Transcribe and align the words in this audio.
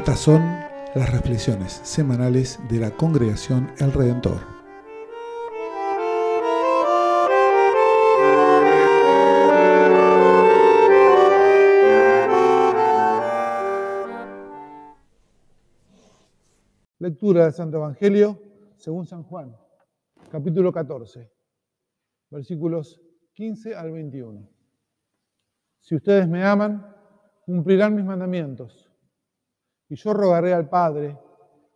Estas 0.00 0.20
son 0.20 0.40
las 0.94 1.12
reflexiones 1.12 1.72
semanales 1.84 2.58
de 2.70 2.80
la 2.80 2.90
congregación 2.90 3.70
El 3.76 3.92
Redentor. 3.92 4.40
Lectura 16.98 17.44
del 17.44 17.52
Santo 17.52 17.76
Evangelio 17.76 18.40
según 18.78 19.04
San 19.04 19.22
Juan, 19.22 19.54
capítulo 20.32 20.72
14, 20.72 21.30
versículos 22.30 23.02
15 23.34 23.74
al 23.74 23.92
21. 23.92 24.48
Si 25.78 25.94
ustedes 25.94 26.26
me 26.26 26.42
aman, 26.42 26.86
cumplirán 27.44 27.94
mis 27.94 28.06
mandamientos 28.06 28.89
y 29.90 29.96
yo 29.96 30.14
rogaré 30.14 30.54
al 30.54 30.68
Padre, 30.68 31.18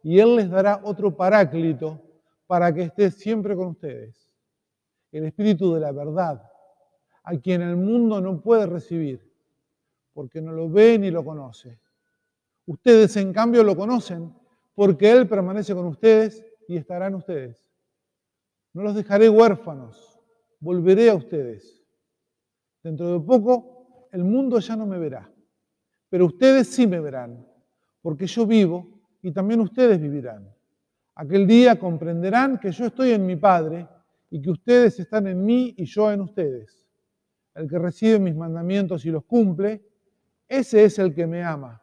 y 0.04 0.20
Él 0.20 0.36
les 0.36 0.48
dará 0.48 0.80
otro 0.84 1.14
paráclito 1.16 2.00
para 2.46 2.72
que 2.72 2.82
esté 2.82 3.10
siempre 3.10 3.56
con 3.56 3.68
ustedes. 3.68 4.30
El 5.10 5.24
Espíritu 5.24 5.74
de 5.74 5.80
la 5.80 5.90
verdad, 5.90 6.40
a 7.24 7.36
quien 7.36 7.60
el 7.62 7.76
mundo 7.76 8.20
no 8.20 8.40
puede 8.40 8.66
recibir, 8.66 9.28
porque 10.12 10.40
no 10.40 10.52
lo 10.52 10.70
ve 10.70 10.96
ni 10.96 11.10
lo 11.10 11.24
conoce. 11.24 11.80
Ustedes, 12.66 13.16
en 13.16 13.32
cambio, 13.32 13.64
lo 13.64 13.76
conocen, 13.76 14.32
porque 14.76 15.10
Él 15.10 15.28
permanece 15.28 15.74
con 15.74 15.86
ustedes 15.86 16.44
y 16.68 16.76
estará 16.76 17.08
en 17.08 17.16
ustedes. 17.16 17.68
No 18.74 18.82
los 18.82 18.94
dejaré 18.94 19.28
huérfanos, 19.28 20.20
volveré 20.60 21.10
a 21.10 21.16
ustedes. 21.16 21.84
Dentro 22.80 23.18
de 23.18 23.26
poco, 23.26 24.08
el 24.12 24.22
mundo 24.22 24.60
ya 24.60 24.76
no 24.76 24.86
me 24.86 24.98
verá, 24.98 25.28
pero 26.08 26.26
ustedes 26.26 26.68
sí 26.68 26.86
me 26.86 27.00
verán 27.00 27.53
porque 28.04 28.26
yo 28.26 28.46
vivo 28.46 28.86
y 29.22 29.32
también 29.32 29.62
ustedes 29.62 29.98
vivirán. 29.98 30.46
Aquel 31.14 31.46
día 31.46 31.78
comprenderán 31.78 32.58
que 32.58 32.70
yo 32.70 32.84
estoy 32.84 33.12
en 33.12 33.24
mi 33.24 33.36
Padre 33.36 33.88
y 34.28 34.42
que 34.42 34.50
ustedes 34.50 35.00
están 35.00 35.26
en 35.26 35.42
mí 35.42 35.74
y 35.78 35.86
yo 35.86 36.12
en 36.12 36.20
ustedes. 36.20 36.86
El 37.54 37.66
que 37.66 37.78
recibe 37.78 38.18
mis 38.18 38.36
mandamientos 38.36 39.06
y 39.06 39.10
los 39.10 39.24
cumple, 39.24 39.82
ese 40.46 40.84
es 40.84 40.98
el 40.98 41.14
que 41.14 41.26
me 41.26 41.42
ama. 41.42 41.82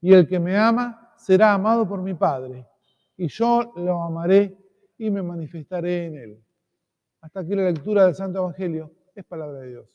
Y 0.00 0.12
el 0.12 0.26
que 0.26 0.40
me 0.40 0.56
ama 0.56 1.14
será 1.16 1.54
amado 1.54 1.86
por 1.86 2.02
mi 2.02 2.14
Padre, 2.14 2.66
y 3.16 3.28
yo 3.28 3.72
lo 3.76 4.02
amaré 4.02 4.58
y 4.98 5.12
me 5.12 5.22
manifestaré 5.22 6.06
en 6.06 6.16
él. 6.16 6.44
Hasta 7.20 7.38
aquí 7.38 7.54
la 7.54 7.70
lectura 7.70 8.04
del 8.04 8.16
Santo 8.16 8.40
Evangelio 8.40 8.90
es 9.14 9.24
palabra 9.24 9.60
de 9.60 9.68
Dios. 9.68 9.86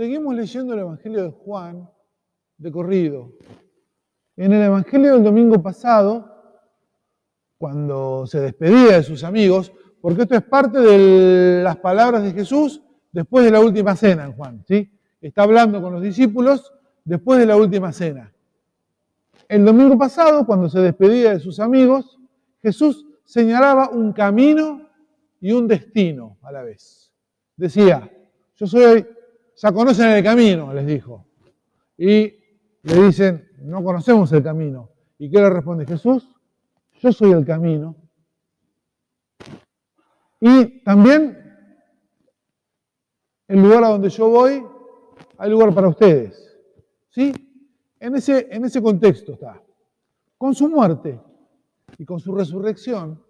Seguimos 0.00 0.34
leyendo 0.34 0.72
el 0.72 0.80
Evangelio 0.80 1.24
de 1.24 1.30
Juan 1.30 1.86
de 2.56 2.72
corrido. 2.72 3.34
En 4.34 4.50
el 4.50 4.62
Evangelio 4.62 5.12
del 5.12 5.22
domingo 5.22 5.62
pasado, 5.62 6.24
cuando 7.58 8.26
se 8.26 8.40
despedía 8.40 8.96
de 8.96 9.02
sus 9.02 9.24
amigos, 9.24 9.70
porque 10.00 10.22
esto 10.22 10.36
es 10.36 10.42
parte 10.42 10.78
de 10.78 11.62
las 11.62 11.76
palabras 11.76 12.22
de 12.22 12.32
Jesús 12.32 12.80
después 13.12 13.44
de 13.44 13.50
la 13.50 13.60
última 13.60 13.94
cena 13.94 14.24
en 14.24 14.32
Juan, 14.32 14.64
¿sí? 14.66 14.90
Está 15.20 15.42
hablando 15.42 15.82
con 15.82 15.92
los 15.92 16.00
discípulos 16.02 16.72
después 17.04 17.38
de 17.38 17.44
la 17.44 17.58
última 17.58 17.92
cena. 17.92 18.32
El 19.50 19.66
domingo 19.66 19.98
pasado, 19.98 20.46
cuando 20.46 20.70
se 20.70 20.80
despedía 20.80 21.34
de 21.34 21.40
sus 21.40 21.60
amigos, 21.60 22.18
Jesús 22.62 23.04
señalaba 23.24 23.90
un 23.90 24.14
camino 24.14 24.88
y 25.42 25.52
un 25.52 25.68
destino 25.68 26.38
a 26.40 26.52
la 26.52 26.62
vez. 26.62 27.12
Decía, 27.54 28.10
yo 28.56 28.66
soy 28.66 29.06
ya 29.60 29.72
conocen 29.72 30.10
el 30.12 30.24
camino, 30.24 30.72
les 30.72 30.86
dijo. 30.86 31.26
Y 31.98 32.34
le 32.82 33.02
dicen, 33.06 33.50
no 33.58 33.84
conocemos 33.84 34.32
el 34.32 34.42
camino. 34.42 34.88
¿Y 35.18 35.30
qué 35.30 35.38
le 35.38 35.50
responde 35.50 35.84
Jesús? 35.84 36.26
Yo 36.98 37.12
soy 37.12 37.32
el 37.32 37.44
camino. 37.44 37.94
Y 40.40 40.82
también, 40.82 41.36
el 43.48 43.62
lugar 43.62 43.84
a 43.84 43.88
donde 43.88 44.08
yo 44.08 44.30
voy, 44.30 44.64
hay 45.36 45.50
lugar 45.50 45.74
para 45.74 45.88
ustedes. 45.88 46.58
¿Sí? 47.10 47.30
En 47.98 48.16
ese, 48.16 48.48
en 48.50 48.64
ese 48.64 48.80
contexto 48.80 49.34
está. 49.34 49.62
Con 50.38 50.54
su 50.54 50.70
muerte 50.70 51.20
y 51.98 52.06
con 52.06 52.18
su 52.18 52.34
resurrección, 52.34 53.22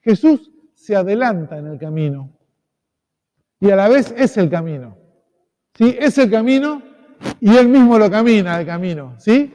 Jesús 0.00 0.52
se 0.74 0.94
adelanta 0.94 1.56
en 1.56 1.68
el 1.68 1.78
camino. 1.78 2.30
Y 3.58 3.70
a 3.70 3.76
la 3.76 3.88
vez 3.88 4.12
es 4.14 4.36
el 4.36 4.50
camino. 4.50 5.01
¿Sí? 5.74 5.96
Es 5.98 6.18
el 6.18 6.30
camino 6.30 6.82
y 7.40 7.56
él 7.56 7.68
mismo 7.68 7.98
lo 7.98 8.10
camina 8.10 8.60
el 8.60 8.66
camino, 8.66 9.14
¿sí? 9.18 9.52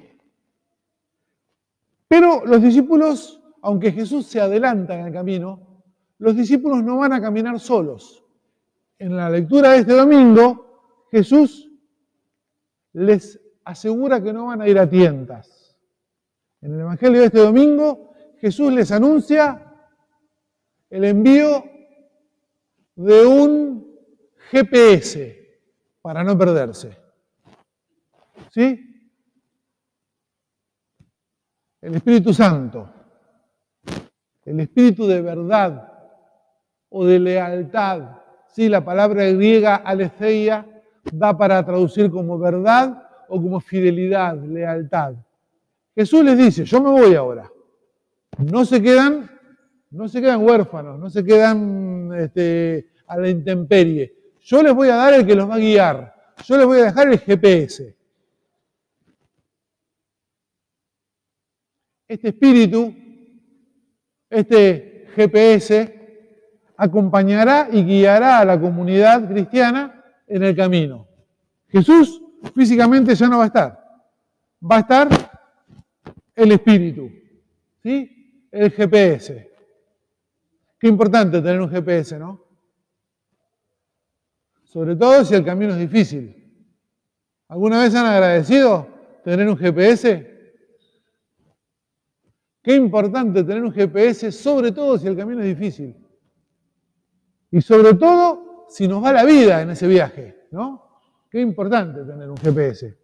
Pero 2.08 2.46
los 2.46 2.62
discípulos, 2.62 3.42
aunque 3.62 3.92
Jesús 3.92 4.26
se 4.28 4.40
adelanta 4.40 4.98
en 4.98 5.08
el 5.08 5.14
camino, 5.14 5.84
los 6.20 6.36
discípulos 6.36 6.84
no 6.84 6.98
van 6.98 7.14
a 7.14 7.22
caminar 7.22 7.60
solos. 7.60 8.24
En 8.98 9.16
la 9.16 9.30
lectura 9.30 9.72
de 9.72 9.80
este 9.80 9.94
domingo, 9.94 11.06
Jesús 11.12 11.70
les 12.94 13.40
asegura 13.64 14.24
que 14.24 14.34
no 14.34 14.48
van 14.48 14.62
a 14.62 14.68
ir 14.68 14.80
a 14.80 14.90
tientas. 14.90 15.76
En 16.62 16.74
el 16.74 16.80
Evangelio 16.80 17.20
de 17.20 17.28
este 17.28 17.40
domingo, 17.40 18.14
Jesús 18.40 18.72
les 18.74 18.92
anuncia 18.92 19.76
el 20.90 21.04
envío 21.04 21.64
de 22.96 23.26
un 23.26 23.96
GPS, 24.52 25.37
para 26.08 26.24
no 26.24 26.38
perderse. 26.38 26.98
¿Sí? 28.50 29.12
El 31.82 31.96
Espíritu 31.96 32.34
Santo, 32.34 32.90
el 34.46 34.58
Espíritu 34.62 35.06
de 35.06 35.22
verdad 35.22 35.92
o 36.88 37.06
de 37.06 37.20
lealtad. 37.20 38.22
Sí, 38.54 38.70
la 38.70 38.86
palabra 38.86 39.26
griega 39.26 39.76
aletheia 39.76 40.66
da 41.12 41.38
para 41.38 41.62
traducir 41.66 42.10
como 42.10 42.40
verdad 42.40 43.04
o 43.28 43.42
como 43.42 43.60
fidelidad, 43.60 44.42
lealtad. 44.42 45.14
Jesús 45.94 46.24
les 46.24 46.38
dice, 46.38 46.64
yo 46.64 46.82
me 46.82 46.90
voy 46.90 47.16
ahora. 47.16 47.52
No 48.38 48.64
se 48.64 48.82
quedan, 48.82 49.30
no 49.92 50.08
se 50.08 50.22
quedan 50.22 50.42
huérfanos, 50.42 50.98
no 50.98 51.10
se 51.10 51.26
quedan 51.26 52.14
este, 52.18 52.94
a 53.08 53.18
la 53.18 53.28
intemperie. 53.28 54.17
Yo 54.48 54.64
les 54.64 54.74
voy 54.74 54.88
a 54.88 54.96
dar 54.96 55.14
el 55.14 55.26
que 55.26 55.36
los 55.36 55.50
va 55.50 55.56
a 55.56 55.60
guiar. 55.60 56.16
Yo 56.46 56.56
les 56.56 56.66
voy 56.66 56.80
a 56.80 56.86
dejar 56.86 57.12
el 57.12 57.20
GPS. 57.20 57.94
Este 62.08 62.30
espíritu, 62.30 62.96
este 64.30 65.10
GPS, 65.14 66.72
acompañará 66.78 67.68
y 67.70 67.84
guiará 67.84 68.40
a 68.40 68.46
la 68.46 68.58
comunidad 68.58 69.28
cristiana 69.28 70.02
en 70.26 70.44
el 70.44 70.56
camino. 70.56 71.06
Jesús 71.68 72.22
físicamente 72.56 73.16
ya 73.16 73.28
no 73.28 73.40
va 73.40 73.44
a 73.44 73.48
estar. 73.48 73.84
Va 74.64 74.78
a 74.78 74.80
estar 74.80 75.10
el 76.34 76.52
espíritu, 76.54 77.12
¿sí? 77.84 78.48
El 78.50 78.72
GPS. 78.72 79.52
Qué 80.80 80.88
importante 80.88 81.42
tener 81.42 81.60
un 81.60 81.70
GPS, 81.70 82.18
¿no? 82.18 82.47
Sobre 84.68 84.96
todo 84.96 85.24
si 85.24 85.34
el 85.34 85.46
camino 85.46 85.74
es 85.74 85.80
difícil. 85.80 86.36
¿Alguna 87.48 87.82
vez 87.82 87.96
han 87.96 88.06
agradecido 88.06 88.88
tener 89.24 89.48
un 89.48 89.58
GPS? 89.58 90.36
Qué 92.62 92.76
importante 92.76 93.44
tener 93.44 93.64
un 93.64 93.72
GPS, 93.72 94.32
sobre 94.32 94.74
todo 94.74 94.98
si 94.98 95.08
el 95.08 95.16
camino 95.16 95.42
es 95.42 95.58
difícil. 95.58 95.96
Y 97.50 97.62
sobre 97.62 97.94
todo 97.94 98.66
si 98.70 98.88
nos 98.88 99.02
va 99.02 99.14
la 99.14 99.24
vida 99.24 99.62
en 99.62 99.70
ese 99.70 99.88
viaje, 99.88 100.48
¿no? 100.52 100.84
Qué 101.32 101.40
importante 101.40 102.04
tener 102.04 102.30
un 102.30 102.36
GPS. 102.36 102.98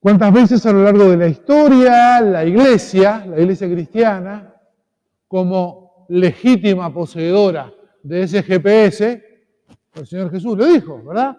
¿Cuántas 0.00 0.32
veces 0.32 0.66
a 0.66 0.72
lo 0.72 0.82
largo 0.82 1.08
de 1.08 1.16
la 1.16 1.28
historia 1.28 2.20
la 2.20 2.44
iglesia, 2.44 3.24
la 3.24 3.40
iglesia 3.40 3.70
cristiana, 3.70 4.52
como 5.28 6.06
legítima 6.08 6.92
poseedora 6.92 7.72
de 8.04 8.22
ese 8.22 8.42
GPS, 8.42 9.24
el 9.94 10.06
Señor 10.06 10.30
Jesús 10.30 10.56
lo 10.58 10.66
dijo, 10.66 11.02
¿verdad? 11.02 11.38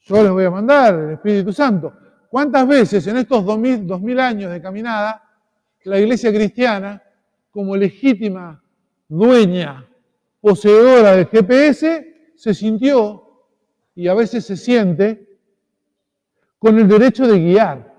Yo 0.00 0.22
les 0.22 0.32
voy 0.32 0.44
a 0.44 0.50
mandar 0.50 0.94
el 0.94 1.10
Espíritu 1.12 1.52
Santo. 1.52 1.92
¿Cuántas 2.28 2.66
veces 2.66 3.06
en 3.06 3.18
estos 3.18 3.44
dos 3.44 3.56
mil, 3.56 4.20
años 4.20 4.50
de 4.50 4.60
caminada 4.60 5.22
la 5.84 5.98
iglesia 5.98 6.32
cristiana, 6.32 7.00
como 7.52 7.76
legítima 7.76 8.60
dueña, 9.08 9.86
poseedora 10.40 11.12
del 11.12 11.26
GPS, 11.26 12.32
se 12.34 12.52
sintió 12.52 13.46
y 13.94 14.08
a 14.08 14.14
veces 14.14 14.44
se 14.44 14.56
siente 14.56 15.38
con 16.58 16.76
el 16.78 16.88
derecho 16.88 17.28
de 17.28 17.38
guiar? 17.38 17.94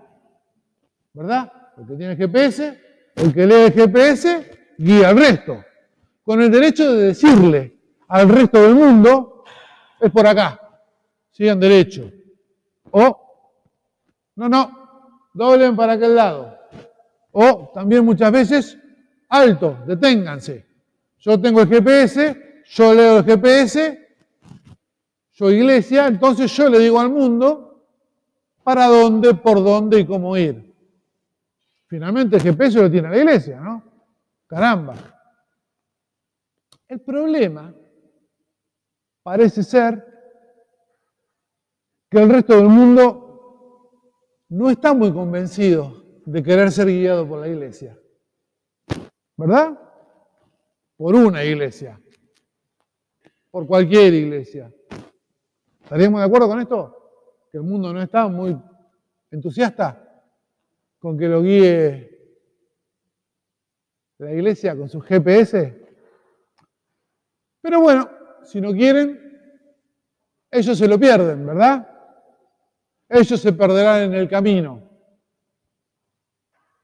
¿Verdad? 1.13 1.54
El 1.78 1.88
que 1.88 1.94
tiene 1.94 2.16
GPS, 2.18 2.81
el 3.16 3.34
que 3.34 3.45
lee 3.45 3.66
el 3.68 3.72
GPS, 3.72 4.75
guía 4.78 5.10
al 5.10 5.18
resto. 5.18 5.63
con 6.24 6.42
el 6.42 6.51
derecho 6.51 6.92
de 6.92 7.07
decirle 7.07 7.76
al 8.07 8.30
resto 8.30 8.62
del 8.62 8.75
mundo, 8.75 9.44
es 10.00 10.12
por 10.12 10.25
acá, 10.25 10.59
sigan 11.31 11.59
derecho. 11.59 12.12
O, 12.92 13.51
no, 14.36 14.50
no, 14.50 15.30
doblen 15.33 15.75
para 15.75 15.94
aquel 15.94 16.15
lado. 16.15 16.57
O 17.31 17.71
también 17.74 18.06
muchas 18.06 18.31
veces, 18.31 18.77
alto, 19.30 19.80
deténganse. 19.86 20.65
Yo 21.19 21.39
tengo 21.39 21.62
el 21.62 21.68
GPS, 21.68 22.63
yo 22.65 22.94
leo 22.94 23.19
el 23.19 23.25
GPS, 23.25 24.07
yo 25.33 25.51
iglesia, 25.51 26.07
entonces 26.07 26.51
yo 26.51 26.69
le 26.69 26.80
digo 26.80 27.00
al 27.00 27.10
mundo 27.10 27.86
para 28.63 28.88
dónde, 28.88 29.33
por 29.33 29.63
dónde 29.63 30.00
y 30.00 30.06
cómo 30.06 30.36
ir. 30.36 30.74
Finalmente 31.88 32.38
el 32.38 32.42
GPS 32.42 32.81
lo 32.81 32.92
tiene 32.92 33.10
la 33.10 33.18
iglesia, 33.18 33.60
¿no? 33.60 33.83
Caramba. 34.48 34.95
El 36.88 37.01
problema 37.01 37.74
parece 39.27 39.62
ser 39.62 40.01
que 42.09 42.18
el 42.18 42.29
resto 42.29 42.56
del 42.56 42.69
mundo 42.69 44.15
no 44.47 44.69
está 44.69 44.94
muy 44.94 45.12
convencido 45.12 46.21
de 46.25 46.41
querer 46.41 46.71
ser 46.71 46.88
guiado 46.88 47.27
por 47.27 47.41
la 47.41 47.50
iglesia. 47.50 48.00
¿Verdad? 49.35 49.77
Por 50.95 51.13
una 51.13 51.44
iglesia. 51.44 52.01
Por 53.51 53.68
cualquier 53.68 54.13
iglesia. 54.13 54.74
¿Estaríamos 55.83 56.21
de 56.21 56.25
acuerdo 56.25 56.47
con 56.47 56.62
esto? 56.62 57.12
Que 57.51 57.57
el 57.57 57.63
mundo 57.65 57.91
no 57.91 58.01
está 58.01 58.29
muy 58.29 58.57
entusiasta 59.29 60.24
con 61.00 61.18
que 61.18 61.27
lo 61.27 61.41
guíe 61.41 62.18
la 64.19 64.31
iglesia 64.31 64.74
con 64.77 64.88
su 64.88 65.01
GPS. 65.01 65.85
Pero 67.59 67.81
bueno, 67.81 68.16
si 68.47 68.61
no 68.61 68.71
quieren, 68.71 69.19
ellos 70.49 70.77
se 70.77 70.88
lo 70.88 70.97
pierden, 70.97 71.45
¿verdad? 71.45 71.85
Ellos 73.09 73.41
se 73.41 73.51
perderán 73.51 74.03
en 74.03 74.13
el 74.13 74.29
camino, 74.29 74.89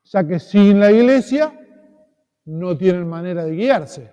ya 0.03 0.27
que 0.27 0.39
sin 0.39 0.79
la 0.79 0.91
iglesia 0.91 1.57
no 2.45 2.77
tienen 2.77 3.07
manera 3.07 3.45
de 3.45 3.55
guiarse. 3.55 4.11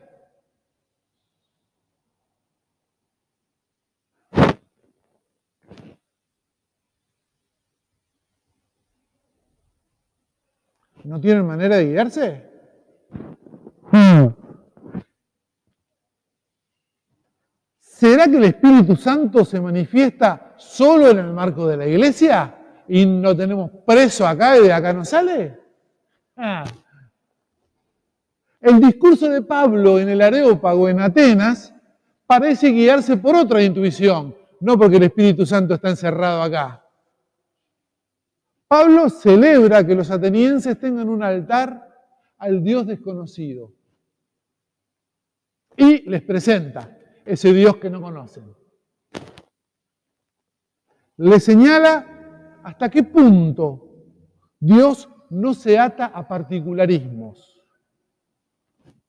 ¿No 11.03 11.21
tienen 11.21 11.47
manera 11.47 11.79
de 11.79 11.87
guiarse? 11.87 12.50
¿Será 18.01 18.29
que 18.29 18.39
el 18.39 18.45
Espíritu 18.45 18.97
Santo 18.97 19.45
se 19.45 19.61
manifiesta 19.61 20.55
solo 20.57 21.11
en 21.11 21.19
el 21.19 21.35
marco 21.35 21.69
de 21.69 21.77
la 21.77 21.87
iglesia 21.87 22.57
y 22.89 23.05
no 23.05 23.37
tenemos 23.37 23.71
preso 23.87 24.27
acá 24.27 24.57
y 24.57 24.63
de 24.63 24.73
acá 24.73 24.95
no 24.95 25.05
sale? 25.05 25.61
Ah. 26.35 26.65
El 28.59 28.81
discurso 28.81 29.29
de 29.29 29.43
Pablo 29.43 29.99
en 29.99 30.09
el 30.09 30.23
Areópago 30.23 30.89
en 30.89 30.99
Atenas 30.99 31.75
parece 32.27 32.69
guiarse 32.69 33.19
por 33.19 33.37
otra 33.37 33.63
intuición, 33.63 34.35
no 34.61 34.79
porque 34.79 34.97
el 34.97 35.03
Espíritu 35.03 35.45
Santo 35.45 35.75
está 35.75 35.91
encerrado 35.91 36.43
acá. 36.43 36.83
Pablo 38.67 39.11
celebra 39.11 39.87
que 39.87 39.95
los 39.95 40.11
atenienses 40.11 40.79
tengan 40.79 41.11
un 41.11 41.23
altar 41.23 41.87
al 42.39 42.63
Dios 42.63 42.87
desconocido 42.87 43.75
y 45.77 46.09
les 46.09 46.23
presenta 46.23 46.97
ese 47.31 47.53
Dios 47.53 47.77
que 47.77 47.89
no 47.89 48.03
conocen. 48.03 48.55
Le 51.17 51.39
señala 51.39 52.59
hasta 52.65 52.91
qué 52.91 53.05
punto 53.05 53.89
Dios 54.59 55.09
no 55.31 55.55
se 55.55 55.79
ata 55.79 56.07
a 56.07 56.27
particularismos. 56.27 57.63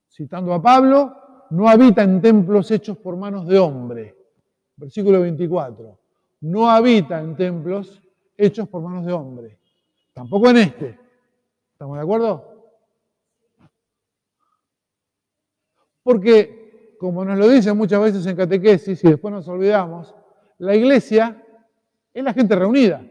Citando 0.07 0.53
a 0.53 0.62
Pablo, 0.62 1.47
no 1.50 1.68
habita 1.68 2.03
en 2.03 2.21
templos 2.21 2.69
hechos 2.69 2.97
por 2.97 3.18
manos 3.18 3.47
de 3.47 3.57
hombre. 3.57 4.15
Versículo 4.75 5.21
24. 5.21 6.00
No 6.41 6.69
habita 6.69 7.19
en 7.19 7.35
templos 7.35 8.01
hechos 8.38 8.68
por 8.69 8.83
manos 8.83 9.06
de 9.06 9.13
hombre. 9.13 9.59
Tampoco 10.13 10.50
en 10.50 10.57
este. 10.57 11.00
¿Estamos 11.73 11.97
de 11.97 12.03
acuerdo? 12.03 12.51
Porque, 16.03 16.60
como 17.01 17.25
nos 17.25 17.36
lo 17.36 17.50
dicen 17.50 17.75
muchas 17.75 18.00
veces 18.00 18.24
en 18.27 18.36
catequesis 18.36 19.03
y 19.03 19.07
después 19.07 19.33
nos 19.33 19.48
olvidamos, 19.48 20.13
la 20.59 20.75
iglesia 20.75 21.44
es 22.13 22.24
la 22.24 22.31
gente 22.31 22.56
reunida, 22.56 23.03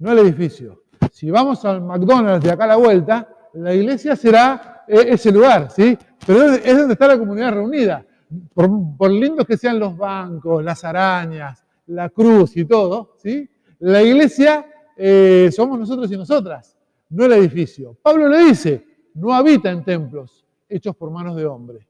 no 0.00 0.10
el 0.10 0.18
edificio. 0.18 0.82
Si 1.12 1.30
vamos 1.30 1.64
al 1.64 1.80
McDonald's 1.80 2.44
de 2.44 2.50
acá 2.50 2.64
a 2.64 2.66
la 2.66 2.76
vuelta, 2.76 3.28
la 3.52 3.72
iglesia 3.72 4.16
será 4.16 4.82
eh, 4.88 5.06
ese 5.10 5.30
lugar, 5.30 5.70
¿sí? 5.70 5.96
Pero 6.26 6.54
es 6.54 6.76
donde 6.76 6.94
está 6.94 7.06
la 7.06 7.16
comunidad 7.16 7.52
reunida. 7.52 8.04
Por, 8.52 9.12
lindos 9.12 9.46
que 9.46 9.56
sean 9.56 9.78
los 9.78 9.96
bancos, 9.96 10.64
las 10.64 10.82
arañas, 10.82 11.64
la 11.86 12.08
cruz 12.08 12.56
y 12.56 12.64
todo, 12.64 13.14
¿sí? 13.18 13.48
La 13.78 14.02
iglesia 14.02 14.66
eh, 14.96 15.50
somos 15.52 15.78
nosotros 15.78 16.10
y 16.10 16.16
nosotras, 16.16 16.76
no 17.10 17.26
el 17.26 17.32
edificio. 17.34 17.96
Pablo 18.02 18.28
le 18.28 18.46
dice, 18.46 18.84
no 19.14 19.32
habita 19.32 19.70
en 19.70 19.84
templos 19.84 20.44
hechos 20.68 20.96
por 20.96 21.12
manos 21.12 21.36
de 21.36 21.46
hombre. 21.46 21.86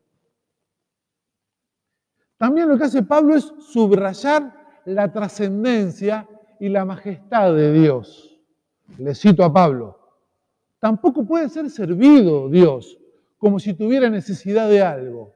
También 2.45 2.69
lo 2.69 2.77
que 2.77 2.85
hace 2.85 3.03
Pablo 3.03 3.35
es 3.35 3.51
subrayar 3.73 4.53
la 4.85 5.11
trascendencia 5.11 6.29
y 6.61 6.69
la 6.69 6.85
majestad 6.85 7.55
de 7.55 7.73
Dios. 7.73 8.39
Le 8.99 9.15
cito 9.15 9.43
a 9.43 9.51
Pablo. 9.51 9.99
Tampoco 10.79 11.25
puede 11.25 11.49
ser 11.49 11.71
servido 11.71 12.51
Dios 12.51 12.99
como 13.39 13.59
si 13.59 13.73
tuviera 13.73 14.11
necesidad 14.11 14.69
de 14.69 14.83
algo. 14.83 15.33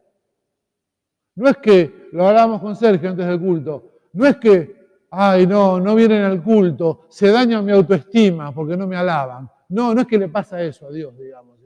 No 1.35 1.49
es 1.49 1.57
que, 1.57 2.11
lo 2.13 2.29
hablamos 2.29 2.61
con 2.61 2.77
Sergio 2.77 3.09
antes 3.09 3.27
del 3.27 3.41
culto, 3.41 3.91
no 4.13 4.27
es 4.27 4.37
que 4.37 4.77
ay, 5.11 5.47
no, 5.47 5.81
no 5.81 5.95
vienen 5.95 6.25
al 6.25 6.43
culto, 6.43 7.07
se 7.09 7.31
daña 7.31 7.63
mi 7.63 7.73
autoestima 7.73 8.53
porque 8.53 8.77
no 8.77 8.87
me 8.87 8.97
alaban. 8.97 9.51
No, 9.71 9.95
no 9.95 10.03
es 10.03 10.07
que 10.07 10.19
le 10.19 10.29
pasa 10.29 10.61
eso 10.63 10.89
a 10.89 10.91
Dios, 10.91 11.17
digamos, 11.17 11.57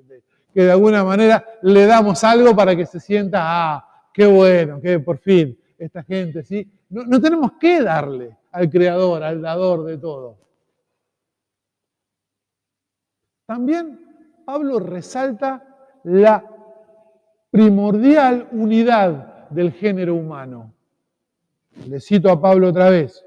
que 0.55 0.63
de 0.63 0.71
alguna 0.71 1.03
manera 1.03 1.45
le 1.63 1.85
damos 1.87 2.23
algo 2.23 2.55
para 2.55 2.77
que 2.77 2.87
se 2.87 3.01
sienta, 3.01 3.41
ah, 3.43 3.89
qué 4.13 4.27
bueno, 4.27 4.81
que 4.81 5.01
por 5.01 5.19
fin, 5.19 5.59
esta 5.79 6.03
gente, 6.03 6.43
¿sí? 6.43 6.71
No, 6.91 7.05
no 7.05 7.21
tenemos 7.21 7.53
que 7.61 7.83
darle 7.83 8.37
al 8.53 8.71
Creador, 8.71 9.23
al 9.23 9.41
dador 9.41 9.85
de 9.85 9.99
todo. 9.99 10.39
También 13.47 14.01
Pablo 14.45 14.79
resalta 14.79 15.63
la 16.05 16.45
primordial 17.51 18.49
unidad 18.53 19.49
del 19.51 19.73
género 19.73 20.15
humano. 20.15 20.73
Le 21.87 22.01
cito 22.01 22.31
a 22.31 22.41
Pablo 22.41 22.69
otra 22.69 22.91
vez. 22.91 23.25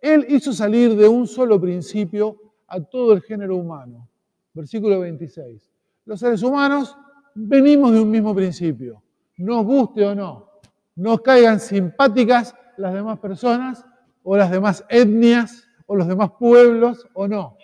Él 0.00 0.26
hizo 0.28 0.52
salir 0.52 0.94
de 0.96 1.08
un 1.08 1.26
solo 1.26 1.60
principio 1.60 2.36
a 2.66 2.80
todo 2.80 3.12
el 3.12 3.22
género 3.22 3.56
humano. 3.56 4.08
Versículo 4.54 5.00
26. 5.00 5.70
Los 6.04 6.20
seres 6.20 6.42
humanos 6.42 6.96
venimos 7.34 7.92
de 7.92 8.00
un 8.00 8.10
mismo 8.10 8.34
principio, 8.34 9.02
nos 9.38 9.64
guste 9.64 10.04
o 10.04 10.14
no, 10.14 10.50
nos 10.96 11.20
caigan 11.20 11.60
simpáticas 11.60 12.54
las 12.76 12.92
demás 12.92 13.18
personas 13.18 13.84
o 14.22 14.36
las 14.36 14.50
demás 14.50 14.84
etnias 14.88 15.66
o 15.86 15.96
los 15.96 16.06
demás 16.06 16.32
pueblos 16.38 17.06
o 17.14 17.26
no. 17.26 17.56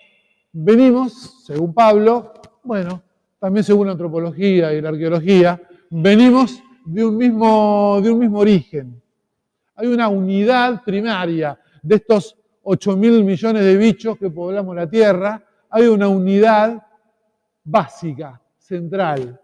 Venimos, 0.52 1.44
según 1.44 1.74
Pablo, 1.74 2.32
bueno, 2.62 3.02
también 3.38 3.64
según 3.64 3.86
la 3.86 3.92
antropología 3.92 4.72
y 4.72 4.80
la 4.80 4.88
arqueología, 4.90 5.60
venimos 5.90 6.62
de 6.84 7.04
un 7.04 7.16
mismo, 7.16 8.00
de 8.02 8.10
un 8.10 8.18
mismo 8.18 8.38
origen. 8.38 9.02
Hay 9.76 9.88
una 9.88 10.08
unidad 10.08 10.82
primaria 10.84 11.58
de 11.82 11.96
estos 11.96 12.36
8 12.62 12.96
mil 12.96 13.24
millones 13.24 13.64
de 13.64 13.76
bichos 13.76 14.16
que 14.16 14.30
poblamos 14.30 14.74
la 14.74 14.88
Tierra, 14.88 15.42
hay 15.68 15.86
una 15.86 16.08
unidad 16.08 16.86
básica, 17.64 18.40
central. 18.56 19.40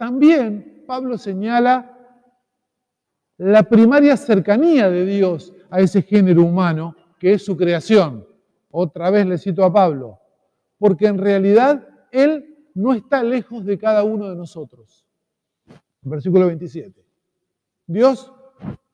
También 0.00 0.84
Pablo 0.86 1.18
señala 1.18 1.94
la 3.36 3.62
primaria 3.64 4.16
cercanía 4.16 4.88
de 4.88 5.04
Dios 5.04 5.52
a 5.68 5.80
ese 5.80 6.00
género 6.00 6.40
humano 6.40 6.96
que 7.18 7.34
es 7.34 7.44
su 7.44 7.54
creación. 7.54 8.26
Otra 8.70 9.10
vez 9.10 9.26
le 9.26 9.36
cito 9.36 9.62
a 9.62 9.70
Pablo, 9.70 10.18
porque 10.78 11.06
en 11.06 11.18
realidad 11.18 11.86
Él 12.10 12.70
no 12.72 12.94
está 12.94 13.22
lejos 13.22 13.62
de 13.66 13.76
cada 13.76 14.02
uno 14.02 14.30
de 14.30 14.36
nosotros. 14.36 15.04
Versículo 16.00 16.46
27. 16.46 17.04
Dios, 17.86 18.32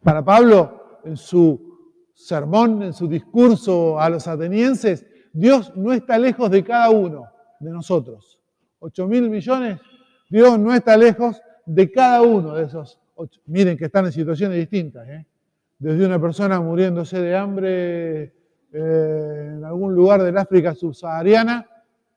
para 0.02 0.24
Pablo, 0.24 0.98
en 1.04 1.16
su 1.16 2.02
sermón, 2.14 2.82
en 2.82 2.92
su 2.92 3.06
discurso 3.06 4.00
a 4.00 4.10
los 4.10 4.26
atenienses, 4.26 5.06
Dios 5.32 5.72
no 5.76 5.92
está 5.92 6.18
lejos 6.18 6.50
de 6.50 6.64
cada 6.64 6.90
uno 6.90 7.28
de 7.60 7.70
nosotros. 7.70 8.40
8 8.80 9.06
mil 9.06 9.30
millones, 9.30 9.78
Dios 10.28 10.58
no 10.58 10.74
está 10.74 10.96
lejos 10.96 11.40
de 11.64 11.90
cada 11.90 12.22
uno 12.22 12.54
de 12.54 12.64
esos 12.64 13.00
ocho. 13.14 13.40
Miren 13.46 13.76
que 13.76 13.86
están 13.86 14.06
en 14.06 14.12
situaciones 14.12 14.58
distintas, 14.58 15.08
¿eh? 15.08 15.26
desde 15.78 16.06
una 16.06 16.20
persona 16.20 16.60
muriéndose 16.60 17.20
de 17.20 17.36
hambre 17.36 18.22
eh, 18.72 19.52
en 19.56 19.64
algún 19.64 19.94
lugar 19.94 20.22
del 20.22 20.36
África 20.38 20.74
subsahariana 20.74 21.66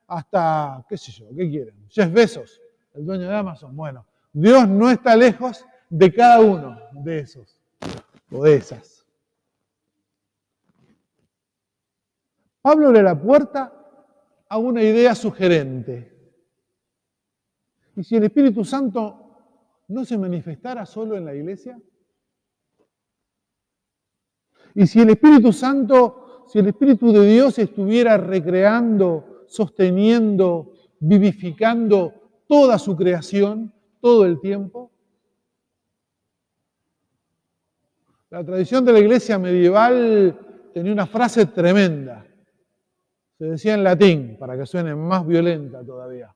hasta, 0.06 0.84
qué 0.88 0.96
sé 0.96 1.12
yo, 1.12 1.26
¿qué 1.36 1.48
quieren? 1.48 1.74
Jeff 1.88 2.12
Bezos, 2.12 2.60
el 2.94 3.06
dueño 3.06 3.28
de 3.28 3.36
Amazon. 3.36 3.74
Bueno, 3.76 4.04
Dios 4.32 4.68
no 4.68 4.90
está 4.90 5.16
lejos 5.16 5.64
de 5.88 6.12
cada 6.12 6.40
uno 6.40 6.78
de 6.92 7.20
esos 7.20 7.58
o 8.30 8.44
de 8.44 8.54
esas. 8.54 9.04
Pablo 12.62 12.88
abre 12.88 13.02
la 13.02 13.18
puerta 13.18 13.72
a 14.48 14.58
una 14.58 14.82
idea 14.82 15.14
sugerente. 15.14 16.19
¿Y 18.00 18.02
si 18.02 18.16
el 18.16 18.24
Espíritu 18.24 18.64
Santo 18.64 19.84
no 19.88 20.06
se 20.06 20.16
manifestara 20.16 20.86
solo 20.86 21.18
en 21.18 21.26
la 21.26 21.34
iglesia? 21.34 21.78
¿Y 24.74 24.86
si 24.86 25.02
el 25.02 25.10
Espíritu 25.10 25.52
Santo, 25.52 26.46
si 26.48 26.60
el 26.60 26.68
Espíritu 26.68 27.12
de 27.12 27.30
Dios 27.30 27.58
estuviera 27.58 28.16
recreando, 28.16 29.44
sosteniendo, 29.48 30.72
vivificando 30.98 32.14
toda 32.48 32.78
su 32.78 32.96
creación 32.96 33.70
todo 34.00 34.24
el 34.24 34.40
tiempo? 34.40 34.90
La 38.30 38.42
tradición 38.42 38.82
de 38.86 38.94
la 38.94 38.98
iglesia 39.00 39.38
medieval 39.38 40.70
tenía 40.72 40.92
una 40.94 41.06
frase 41.06 41.44
tremenda. 41.44 42.26
Se 43.36 43.44
decía 43.44 43.74
en 43.74 43.84
latín, 43.84 44.38
para 44.38 44.56
que 44.56 44.64
suene 44.64 44.94
más 44.94 45.26
violenta 45.26 45.84
todavía. 45.84 46.34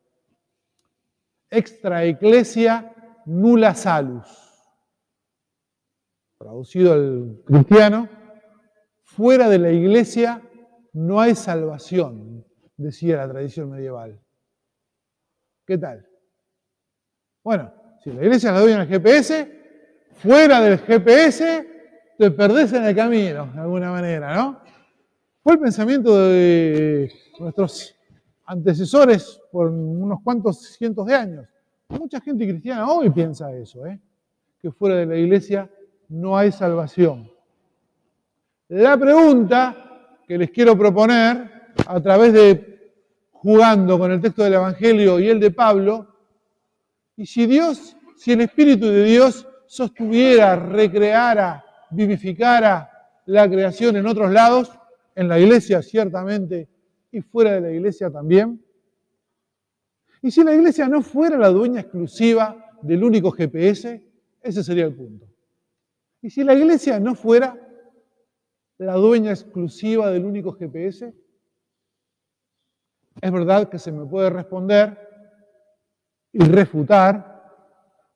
Extra 1.55 2.05
ecclesia 2.05 2.93
nulla 3.27 3.75
salus. 3.75 4.27
Traducido 6.37 6.93
al 6.93 7.43
cristiano, 7.47 8.09
fuera 9.05 9.49
de 9.49 9.59
la 9.61 9.71
iglesia 9.71 10.43
no 10.95 11.21
hay 11.21 11.37
salvación, 11.37 12.45
decía 12.77 13.19
la 13.19 13.29
tradición 13.29 13.71
medieval. 13.71 14.21
¿Qué 15.65 15.79
tal? 15.79 16.07
Bueno, 17.45 17.73
si 18.03 18.11
la 18.11 18.25
iglesia 18.25 18.51
la 18.51 18.59
doy 18.59 18.73
en 18.73 18.81
el 18.81 18.89
GPS, 18.89 20.11
fuera 20.15 20.61
del 20.61 20.79
GPS 20.79 21.69
te 22.19 22.31
perdés 22.33 22.73
en 22.73 22.85
el 22.85 22.97
camino, 22.97 23.47
de 23.55 23.61
alguna 23.61 23.93
manera, 23.93 24.35
¿no? 24.35 24.61
Fue 25.41 25.53
el 25.53 25.61
pensamiento 25.61 26.19
de 26.29 27.13
nuestros 27.39 27.95
antecesores 28.45 29.41
por 29.55 29.69
unos 29.69 30.21
cuantos 30.25 30.61
cientos 30.77 31.07
de 31.07 31.15
años. 31.15 31.47
Mucha 31.89 32.21
gente 32.21 32.45
cristiana 32.45 32.91
hoy 32.91 33.09
piensa 33.11 33.53
eso, 33.53 33.87
¿eh? 33.87 34.01
que 34.61 34.73
fuera 34.73 34.97
de 34.97 35.07
la 35.07 35.17
iglesia 35.17 35.71
no 36.09 36.37
hay 36.37 36.51
salvación. 36.51 37.31
La 38.67 38.99
pregunta 38.99 40.17
que 40.27 40.37
les 40.39 40.51
quiero 40.51 40.77
proponer 40.77 41.71
a 41.87 42.01
través 42.01 42.33
de 42.33 42.95
jugando 43.31 43.97
con 43.97 44.11
el 44.11 44.21
texto 44.21 44.43
del 44.43 44.55
Evangelio 44.55 45.21
y 45.21 45.29
el 45.29 45.39
de 45.39 45.53
Pablo, 45.53 46.09
y 47.17 47.25
si 47.25 47.47
Dios, 47.47 47.97
si 48.17 48.33
el 48.33 48.41
Espíritu 48.41 48.87
de 48.87 49.05
Dios 49.05 49.47
sostuviera, 49.67 50.57
recreara, 50.57 51.65
vivificara 51.91 52.91
la 53.27 53.49
creación 53.49 53.95
en 53.95 54.09
otros 54.09 54.33
lados, 54.33 54.73
en 55.15 55.29
la 55.29 55.39
iglesia 55.39 55.81
ciertamente 55.81 56.69
y 57.13 57.21
fuera 57.21 57.53
de 57.53 57.61
la 57.61 57.71
iglesia 57.71 58.11
también. 58.11 58.64
Y 60.25 60.31
si 60.31 60.43
la 60.43 60.55
iglesia 60.55 60.89
no 60.89 61.03
fuera 61.03 61.37
la 61.37 61.51
dueña 61.51 61.83
exclusiva 61.83 62.79
del 62.81 63.05
único 63.05 63.31
GPS, 63.31 64.03
ese 64.41 64.65
sería 64.65 64.87
el 64.87 64.95
punto. 64.95 65.27
Y 66.23 66.31
si 66.31 66.43
la 66.43 66.55
iglesia 66.55 66.99
no 66.99 67.15
fuera 67.15 67.55
la 68.79 68.95
dueña 68.95 69.33
exclusiva 69.33 70.11
del 70.11 70.25
único 70.25 70.53
GPS, 70.53 71.15
es 73.21 73.33
verdad 73.33 73.69
que 73.69 73.79
se 73.79 73.93
me 73.93 74.07
puede 74.07 74.31
responder 74.31 74.99
y 76.33 76.39
refutar 76.39 77.45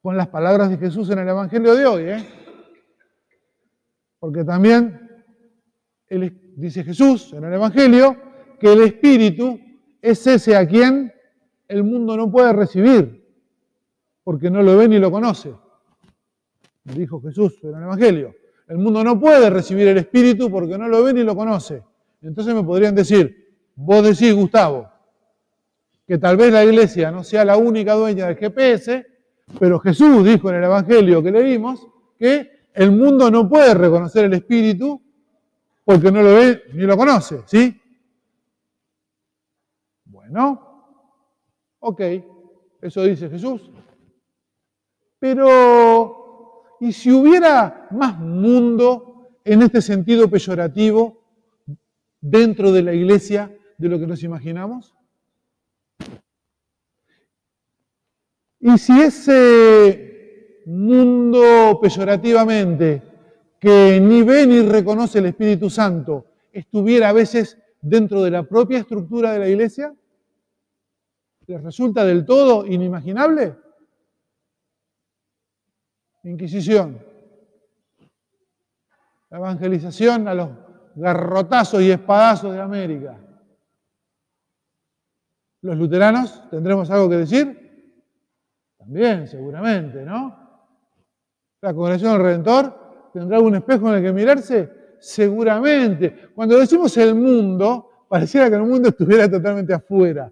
con 0.00 0.16
las 0.16 0.28
palabras 0.28 0.70
de 0.70 0.78
Jesús 0.78 1.10
en 1.10 1.18
el 1.18 1.28
Evangelio 1.28 1.74
de 1.74 1.84
hoy. 1.84 2.02
¿eh? 2.04 2.26
Porque 4.18 4.44
también 4.44 5.26
dice 6.56 6.84
Jesús 6.84 7.34
en 7.34 7.44
el 7.44 7.52
Evangelio 7.52 8.16
que 8.58 8.72
el 8.72 8.80
Espíritu 8.80 9.60
es 10.00 10.26
ese 10.26 10.56
a 10.56 10.66
quien 10.66 11.12
el 11.68 11.84
mundo 11.84 12.16
no 12.16 12.30
puede 12.30 12.52
recibir, 12.52 13.24
porque 14.24 14.50
no 14.50 14.62
lo 14.62 14.76
ve 14.76 14.88
ni 14.88 14.98
lo 14.98 15.10
conoce. 15.10 15.54
Dijo 16.84 17.20
Jesús 17.20 17.58
en 17.62 17.76
el 17.76 17.82
Evangelio. 17.82 18.34
El 18.66 18.78
mundo 18.78 19.04
no 19.04 19.18
puede 19.18 19.48
recibir 19.50 19.88
el 19.88 19.98
Espíritu 19.98 20.50
porque 20.50 20.76
no 20.76 20.88
lo 20.88 21.04
ve 21.04 21.12
ni 21.12 21.22
lo 21.22 21.36
conoce. 21.36 21.82
Entonces 22.22 22.54
me 22.54 22.62
podrían 22.62 22.94
decir, 22.94 23.56
vos 23.74 24.02
decís, 24.02 24.34
Gustavo, 24.34 24.90
que 26.06 26.18
tal 26.18 26.36
vez 26.36 26.52
la 26.52 26.64
iglesia 26.64 27.10
no 27.10 27.22
sea 27.22 27.44
la 27.44 27.56
única 27.56 27.94
dueña 27.94 28.26
del 28.26 28.36
GPS, 28.36 29.06
pero 29.58 29.78
Jesús 29.78 30.24
dijo 30.24 30.50
en 30.50 30.56
el 30.56 30.64
Evangelio 30.64 31.22
que 31.22 31.30
leímos 31.30 31.86
que 32.18 32.50
el 32.74 32.92
mundo 32.92 33.30
no 33.30 33.48
puede 33.48 33.74
reconocer 33.74 34.26
el 34.26 34.34
Espíritu 34.34 35.00
porque 35.84 36.12
no 36.12 36.22
lo 36.22 36.34
ve 36.34 36.64
ni 36.74 36.84
lo 36.84 36.96
conoce, 36.96 37.42
¿sí? 37.46 37.80
Bueno, 40.04 40.67
ok, 41.80 42.00
eso 42.82 43.04
dice 43.04 43.28
Jesús. 43.28 43.70
Pero, 45.18 46.64
¿y 46.80 46.92
si 46.92 47.10
hubiera 47.10 47.88
más 47.90 48.18
mundo 48.18 49.30
en 49.44 49.62
este 49.62 49.82
sentido 49.82 50.28
peyorativo 50.28 51.22
dentro 52.20 52.72
de 52.72 52.82
la 52.82 52.92
iglesia 52.92 53.56
de 53.78 53.88
lo 53.88 53.98
que 53.98 54.06
nos 54.06 54.22
imaginamos? 54.22 54.94
¿Y 58.60 58.76
si 58.78 59.00
ese 59.00 60.62
mundo 60.66 61.78
peyorativamente 61.80 63.02
que 63.58 64.00
ni 64.00 64.22
ve 64.22 64.46
ni 64.46 64.62
reconoce 64.62 65.18
el 65.18 65.26
Espíritu 65.26 65.70
Santo 65.70 66.26
estuviera 66.52 67.08
a 67.08 67.12
veces 67.12 67.58
dentro 67.80 68.22
de 68.22 68.30
la 68.30 68.42
propia 68.42 68.78
estructura 68.78 69.32
de 69.32 69.38
la 69.38 69.48
iglesia? 69.48 69.94
¿Les 71.48 71.62
resulta 71.62 72.04
del 72.04 72.26
todo 72.26 72.66
inimaginable? 72.66 73.56
Inquisición. 76.24 77.02
La 79.30 79.38
evangelización 79.38 80.28
a 80.28 80.34
los 80.34 80.50
garrotazos 80.94 81.80
y 81.80 81.90
espadazos 81.90 82.52
de 82.52 82.60
América. 82.60 83.18
¿Los 85.62 85.76
luteranos 85.76 86.50
tendremos 86.50 86.90
algo 86.90 87.08
que 87.08 87.16
decir? 87.16 88.04
También, 88.76 89.26
seguramente, 89.26 90.04
¿no? 90.04 90.36
La 91.62 91.72
Congregación 91.72 92.12
del 92.12 92.22
Redentor 92.22 93.10
¿Tendrá 93.10 93.38
algún 93.38 93.54
espejo 93.54 93.88
en 93.88 93.94
el 93.96 94.02
que 94.02 94.12
mirarse? 94.12 94.70
Seguramente. 95.00 96.28
Cuando 96.34 96.58
decimos 96.58 96.94
el 96.98 97.14
mundo, 97.14 98.06
pareciera 98.06 98.50
que 98.50 98.56
el 98.56 98.62
mundo 98.64 98.90
estuviera 98.90 99.30
totalmente 99.30 99.72
afuera. 99.72 100.30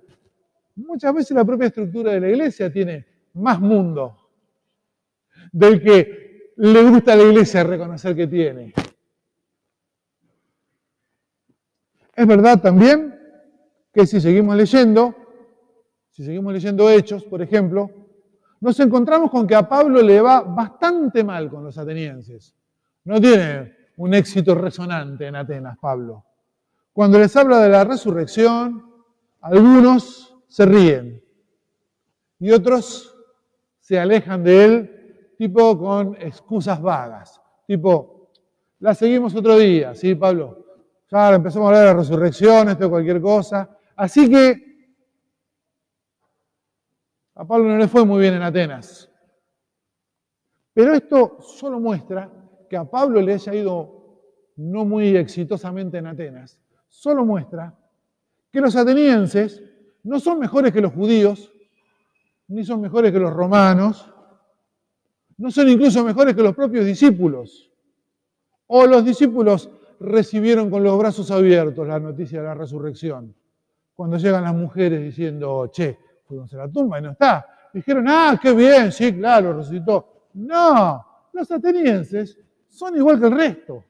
Muchas 0.76 1.14
veces 1.14 1.30
la 1.34 1.44
propia 1.44 1.68
estructura 1.68 2.12
de 2.12 2.20
la 2.20 2.28
iglesia 2.28 2.70
tiene 2.70 3.06
más 3.34 3.60
mundo 3.60 4.16
del 5.52 5.82
que 5.82 6.52
le 6.56 6.82
gusta 6.82 7.12
a 7.12 7.16
la 7.16 7.22
iglesia 7.22 7.64
reconocer 7.64 8.14
que 8.14 8.26
tiene. 8.26 8.72
Es 12.14 12.26
verdad 12.26 12.60
también 12.60 13.14
que 13.92 14.06
si 14.06 14.20
seguimos 14.20 14.56
leyendo, 14.56 15.14
si 16.10 16.24
seguimos 16.24 16.52
leyendo 16.52 16.90
Hechos, 16.90 17.24
por 17.24 17.42
ejemplo, 17.42 17.90
nos 18.60 18.78
encontramos 18.80 19.30
con 19.30 19.46
que 19.46 19.54
a 19.54 19.68
Pablo 19.68 20.00
le 20.02 20.20
va 20.20 20.40
bastante 20.40 21.22
mal 21.22 21.50
con 21.50 21.64
los 21.64 21.76
atenienses. 21.76 22.54
No 23.04 23.20
tiene 23.20 23.76
un 23.98 24.14
éxito 24.14 24.54
resonante 24.54 25.26
en 25.26 25.36
Atenas, 25.36 25.78
Pablo. 25.78 26.24
Cuando 26.92 27.18
les 27.18 27.36
habla 27.36 27.60
de 27.60 27.68
la 27.68 27.84
resurrección, 27.84 28.82
algunos 29.42 30.25
se 30.48 30.66
ríen 30.66 31.22
y 32.38 32.50
otros 32.50 33.14
se 33.80 33.98
alejan 33.98 34.42
de 34.42 34.64
él, 34.64 35.34
tipo 35.38 35.78
con 35.78 36.16
excusas 36.16 36.80
vagas, 36.80 37.40
tipo, 37.66 38.30
la 38.80 38.94
seguimos 38.94 39.34
otro 39.34 39.56
día, 39.56 39.94
¿sí, 39.94 40.14
Pablo? 40.14 40.66
Ya 41.10 41.34
empezamos 41.34 41.66
a 41.66 41.68
hablar 41.68 41.82
de 41.82 41.94
la 41.94 42.00
resurrección, 42.00 42.68
esto 42.68 42.90
cualquier 42.90 43.20
cosa. 43.20 43.78
Así 43.94 44.28
que 44.28 44.66
a 47.36 47.46
Pablo 47.46 47.68
no 47.68 47.78
le 47.78 47.88
fue 47.88 48.04
muy 48.04 48.20
bien 48.20 48.34
en 48.34 48.42
Atenas. 48.42 49.10
Pero 50.74 50.94
esto 50.94 51.38
solo 51.40 51.78
muestra 51.78 52.30
que 52.68 52.76
a 52.76 52.84
Pablo 52.84 53.20
le 53.20 53.34
haya 53.34 53.54
ido 53.54 54.20
no 54.56 54.84
muy 54.84 55.16
exitosamente 55.16 55.98
en 55.98 56.06
Atenas, 56.06 56.58
solo 56.88 57.24
muestra 57.24 57.74
que 58.50 58.60
los 58.60 58.74
atenienses 58.74 59.62
no 60.06 60.20
son 60.20 60.38
mejores 60.38 60.72
que 60.72 60.80
los 60.80 60.92
judíos, 60.92 61.52
ni 62.46 62.64
son 62.64 62.80
mejores 62.80 63.10
que 63.10 63.18
los 63.18 63.32
romanos, 63.32 64.08
no 65.36 65.50
son 65.50 65.68
incluso 65.68 66.04
mejores 66.04 66.36
que 66.36 66.42
los 66.42 66.54
propios 66.54 66.86
discípulos. 66.86 67.72
O 68.68 68.86
los 68.86 69.04
discípulos 69.04 69.68
recibieron 69.98 70.70
con 70.70 70.84
los 70.84 70.96
brazos 70.96 71.30
abiertos 71.32 71.88
la 71.88 71.98
noticia 71.98 72.40
de 72.40 72.46
la 72.46 72.54
resurrección. 72.54 73.34
Cuando 73.96 74.16
llegan 74.16 74.44
las 74.44 74.54
mujeres 74.54 75.02
diciendo, 75.02 75.68
che, 75.72 75.98
fuimos 76.24 76.54
a 76.54 76.58
la 76.58 76.68
tumba 76.68 77.00
y 77.00 77.02
no 77.02 77.10
está. 77.10 77.68
Dijeron, 77.72 78.06
ah, 78.08 78.38
qué 78.40 78.54
bien, 78.54 78.92
sí, 78.92 79.12
claro, 79.12 79.54
resucitó. 79.54 80.28
No, 80.34 81.04
los 81.32 81.50
atenienses 81.50 82.38
son 82.68 82.96
igual 82.96 83.18
que 83.18 83.26
el 83.26 83.32
resto. 83.32 83.84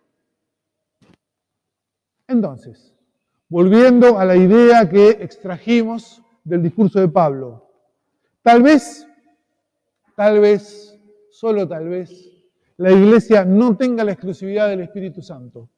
Entonces, 2.27 2.96
volviendo 3.49 4.19
a 4.19 4.25
la 4.25 4.37
idea 4.37 4.88
que 4.88 5.11
extrajimos 5.11 6.23
del 6.45 6.62
discurso 6.62 7.00
de 7.00 7.09
Pablo, 7.09 7.71
tal 8.43 8.62
vez, 8.62 9.07
tal 10.15 10.41
vez, 10.41 10.99
solo 11.31 11.67
tal 11.69 11.88
vez, 11.88 12.33
la 12.76 12.91
iglesia 12.91 13.45
no 13.45 13.76
tenga 13.76 14.05
la 14.05 14.12
exclusividad 14.12 14.69
del 14.69 14.83
Espíritu 14.83 15.23
Santo. 15.23 15.71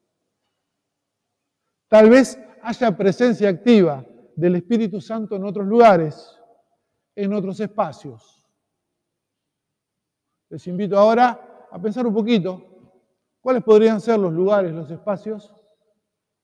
Tal 1.89 2.11
vez 2.11 2.39
haya 2.63 2.97
presencia 2.97 3.49
activa 3.49 4.05
del 4.37 4.57
Espíritu 4.57 5.01
Santo 5.01 5.37
en 5.37 5.45
otros 5.45 5.67
lugares, 5.67 6.39
en 7.15 7.33
otros 7.33 7.59
espacios. 7.61 8.45
Les 10.51 10.67
invito 10.67 10.99
ahora 10.99 11.67
a 11.71 11.81
pensar 11.81 12.07
un 12.07 12.15
poquito 12.15 12.63
cuáles 13.41 13.63
podrían 13.63 14.01
ser 14.01 14.19
los 14.19 14.33
lugares, 14.33 14.73
los 14.73 14.91
espacios 14.91 15.53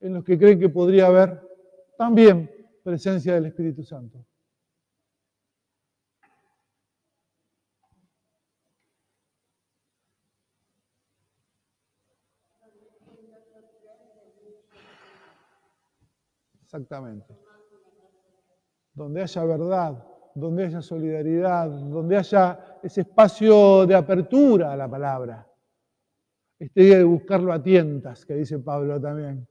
en 0.04 0.12
los 0.12 0.22
que 0.22 0.38
creen 0.38 0.60
que 0.60 0.68
podría 0.68 1.06
haber 1.06 1.40
también 1.96 2.50
presencia 2.82 3.34
del 3.34 3.46
Espíritu 3.46 3.82
Santo. 3.82 4.22
Exactamente. 16.62 17.34
Donde 18.92 19.22
haya 19.22 19.44
verdad, 19.44 20.06
donde 20.34 20.66
haya 20.66 20.82
solidaridad, 20.82 21.70
donde 21.70 22.18
haya 22.18 22.78
ese 22.82 23.00
espacio 23.00 23.86
de 23.86 23.94
apertura 23.94 24.72
a 24.72 24.76
la 24.76 24.90
palabra. 24.90 25.50
Este 26.58 26.82
día 26.82 26.98
de 26.98 27.04
buscarlo 27.04 27.54
a 27.54 27.62
tientas, 27.62 28.26
que 28.26 28.34
dice 28.34 28.58
Pablo 28.58 29.00
también. 29.00 29.48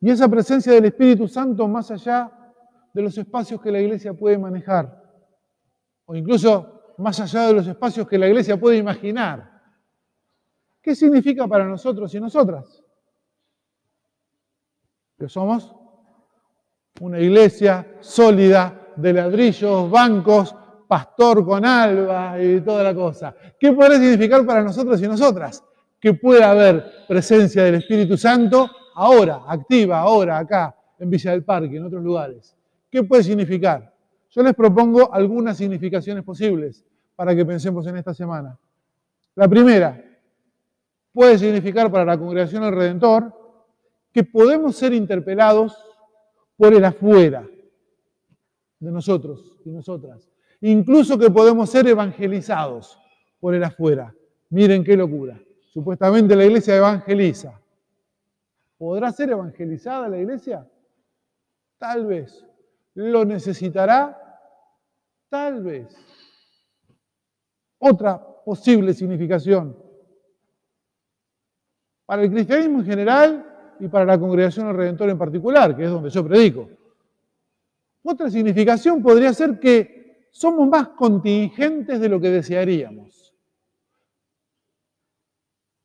Y 0.00 0.10
esa 0.10 0.28
presencia 0.28 0.72
del 0.72 0.86
Espíritu 0.86 1.26
Santo 1.26 1.66
más 1.66 1.90
allá 1.90 2.30
de 2.94 3.02
los 3.02 3.16
espacios 3.18 3.60
que 3.60 3.72
la 3.72 3.80
iglesia 3.80 4.14
puede 4.14 4.38
manejar, 4.38 5.02
o 6.04 6.14
incluso 6.14 6.94
más 6.98 7.20
allá 7.20 7.48
de 7.48 7.52
los 7.54 7.66
espacios 7.66 8.08
que 8.08 8.18
la 8.18 8.28
iglesia 8.28 8.58
puede 8.58 8.76
imaginar. 8.76 9.50
¿Qué 10.80 10.94
significa 10.94 11.46
para 11.46 11.64
nosotros 11.64 12.14
y 12.14 12.20
nosotras? 12.20 12.82
que 15.18 15.28
somos 15.28 15.74
una 17.00 17.18
iglesia 17.18 17.96
sólida 18.00 18.92
de 18.96 19.12
ladrillos, 19.12 19.90
bancos, 19.90 20.54
pastor 20.86 21.44
con 21.44 21.64
alba 21.64 22.40
y 22.40 22.60
toda 22.60 22.84
la 22.84 22.94
cosa. 22.94 23.34
¿Qué 23.58 23.72
puede 23.72 23.96
significar 23.98 24.46
para 24.46 24.62
nosotros 24.62 25.00
y 25.02 25.08
nosotras? 25.08 25.62
Que 26.00 26.14
pueda 26.14 26.52
haber 26.52 27.06
presencia 27.08 27.64
del 27.64 27.76
Espíritu 27.76 28.16
Santo 28.16 28.70
ahora, 28.98 29.42
activa, 29.46 30.00
ahora, 30.00 30.38
acá, 30.38 30.74
en 30.98 31.08
Villa 31.08 31.30
del 31.30 31.44
Parque, 31.44 31.76
en 31.76 31.84
otros 31.84 32.02
lugares. 32.02 32.56
¿Qué 32.90 33.04
puede 33.04 33.22
significar? 33.22 33.94
Yo 34.30 34.42
les 34.42 34.54
propongo 34.54 35.12
algunas 35.14 35.56
significaciones 35.56 36.24
posibles 36.24 36.84
para 37.14 37.34
que 37.34 37.46
pensemos 37.46 37.86
en 37.86 37.96
esta 37.96 38.12
semana. 38.12 38.58
La 39.36 39.46
primera, 39.48 40.04
puede 41.12 41.38
significar 41.38 41.90
para 41.90 42.04
la 42.04 42.18
congregación 42.18 42.62
del 42.62 42.74
Redentor 42.74 43.32
que 44.12 44.24
podemos 44.24 44.76
ser 44.76 44.92
interpelados 44.92 45.76
por 46.56 46.74
el 46.74 46.84
afuera 46.84 47.46
de 48.80 48.90
nosotros 48.90 49.58
y 49.64 49.70
nosotras. 49.70 50.28
Incluso 50.60 51.16
que 51.16 51.30
podemos 51.30 51.70
ser 51.70 51.86
evangelizados 51.86 52.98
por 53.38 53.54
el 53.54 53.62
afuera. 53.62 54.12
Miren 54.50 54.82
qué 54.82 54.96
locura. 54.96 55.40
Supuestamente 55.72 56.34
la 56.34 56.44
iglesia 56.44 56.76
evangeliza. 56.76 57.60
¿Podrá 58.78 59.12
ser 59.12 59.30
evangelizada 59.30 60.08
la 60.08 60.18
iglesia? 60.18 60.66
Tal 61.76 62.06
vez. 62.06 62.46
¿Lo 62.94 63.24
necesitará? 63.24 64.16
Tal 65.28 65.62
vez. 65.62 65.94
Otra 67.78 68.18
posible 68.44 68.94
significación. 68.94 69.76
Para 72.06 72.22
el 72.22 72.30
cristianismo 72.30 72.78
en 72.78 72.86
general, 72.86 73.48
y 73.80 73.88
para 73.88 74.04
la 74.04 74.18
congregación 74.18 74.66
del 74.66 74.76
Redentor 74.76 75.10
en 75.10 75.18
particular, 75.18 75.76
que 75.76 75.84
es 75.84 75.90
donde 75.90 76.10
yo 76.10 76.24
predico. 76.26 76.68
Otra 78.02 78.30
significación 78.30 79.02
podría 79.02 79.32
ser 79.32 79.58
que 79.58 80.28
somos 80.30 80.68
más 80.68 80.88
contingentes 80.88 82.00
de 82.00 82.08
lo 82.08 82.20
que 82.20 82.30
desearíamos. 82.30 83.27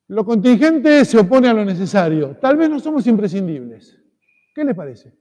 Lo 0.08 0.26
contingente 0.26 1.06
se 1.06 1.18
opone 1.18 1.48
a 1.48 1.54
lo 1.54 1.63
necesario. 1.63 2.38
Tal 2.38 2.58
vez 2.58 2.70
no 2.70 2.80
somos 2.80 3.08
imprescindibles. 3.08 3.98
¿Qué 4.54 4.63
les 4.63 4.76
parece? 4.76 5.18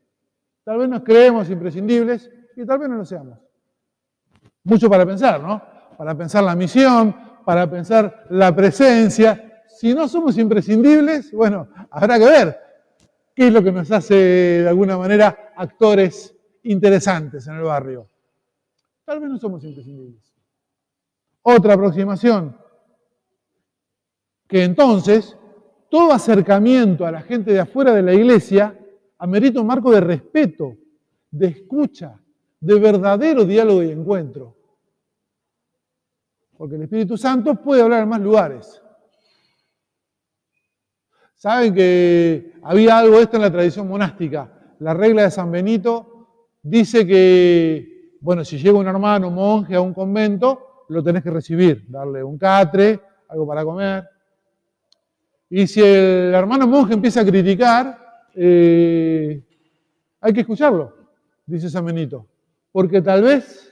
Tal 0.64 0.78
vez 0.78 0.88
nos 0.88 1.02
creemos 1.02 1.48
imprescindibles 1.50 2.30
y 2.56 2.64
tal 2.64 2.78
vez 2.78 2.88
no 2.88 2.96
lo 2.96 3.04
seamos. 3.04 3.38
Mucho 4.64 4.88
para 4.88 5.06
pensar, 5.06 5.40
¿no? 5.40 5.62
Para 5.96 6.16
pensar 6.16 6.44
la 6.44 6.54
misión, 6.54 7.14
para 7.44 7.68
pensar 7.68 8.26
la 8.30 8.54
presencia, 8.54 9.52
si 9.68 9.94
no 9.94 10.06
somos 10.06 10.38
imprescindibles, 10.38 11.32
bueno, 11.32 11.68
habrá 11.90 12.18
que 12.18 12.26
ver 12.26 12.58
qué 13.34 13.48
es 13.48 13.52
lo 13.52 13.62
que 13.62 13.72
nos 13.72 13.90
hace 13.90 14.14
de 14.14 14.68
alguna 14.68 14.96
manera 14.96 15.52
actores 15.56 16.36
interesantes 16.62 17.46
en 17.48 17.56
el 17.56 17.62
barrio. 17.62 18.08
Tal 19.04 19.20
vez 19.20 19.30
no 19.30 19.38
somos 19.38 19.64
imprescindibles. 19.64 20.32
Otra 21.42 21.74
aproximación, 21.74 22.56
que 24.52 24.64
entonces 24.64 25.34
todo 25.88 26.12
acercamiento 26.12 27.06
a 27.06 27.10
la 27.10 27.22
gente 27.22 27.54
de 27.54 27.60
afuera 27.60 27.94
de 27.94 28.02
la 28.02 28.12
iglesia 28.12 28.78
amerita 29.16 29.62
un 29.62 29.66
marco 29.66 29.90
de 29.90 30.02
respeto, 30.02 30.76
de 31.30 31.46
escucha, 31.46 32.20
de 32.60 32.78
verdadero 32.78 33.46
diálogo 33.46 33.82
y 33.82 33.90
encuentro. 33.90 34.54
Porque 36.58 36.74
el 36.74 36.82
Espíritu 36.82 37.16
Santo 37.16 37.54
puede 37.54 37.80
hablar 37.80 38.02
en 38.02 38.10
más 38.10 38.20
lugares. 38.20 38.82
Saben 41.34 41.72
que 41.72 42.52
había 42.62 42.98
algo 42.98 43.20
esto 43.20 43.36
en 43.36 43.42
la 43.44 43.50
tradición 43.50 43.88
monástica. 43.88 44.52
La 44.80 44.92
regla 44.92 45.22
de 45.22 45.30
San 45.30 45.50
Benito 45.50 46.28
dice 46.62 47.06
que, 47.06 48.18
bueno, 48.20 48.44
si 48.44 48.58
llega 48.58 48.78
un 48.78 48.86
hermano 48.86 49.30
monje 49.30 49.76
a 49.76 49.80
un 49.80 49.94
convento, 49.94 50.84
lo 50.90 51.02
tenés 51.02 51.22
que 51.22 51.30
recibir, 51.30 51.86
darle 51.88 52.22
un 52.22 52.36
catre, 52.36 53.00
algo 53.30 53.46
para 53.46 53.64
comer. 53.64 54.11
Y 55.54 55.66
si 55.66 55.82
el 55.82 56.32
hermano 56.34 56.66
monje 56.66 56.94
empieza 56.94 57.20
a 57.20 57.26
criticar, 57.26 57.98
eh, 58.34 59.44
hay 60.18 60.32
que 60.32 60.40
escucharlo, 60.40 60.96
dice 61.44 61.68
San 61.68 61.84
Benito, 61.84 62.26
porque 62.72 63.02
tal 63.02 63.22
vez 63.22 63.70